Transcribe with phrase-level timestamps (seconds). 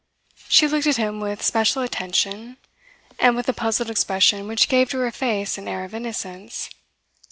[0.49, 2.57] She looked at him with special attention,
[3.19, 6.71] and with a puzzled expression which gave to her face an air of innocence.